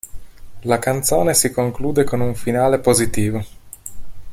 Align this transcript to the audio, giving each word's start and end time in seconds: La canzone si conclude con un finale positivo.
La 0.63 0.79
canzone 0.79 1.35
si 1.35 1.51
conclude 1.51 2.03
con 2.05 2.21
un 2.21 2.33
finale 2.33 2.79
positivo. 2.79 3.45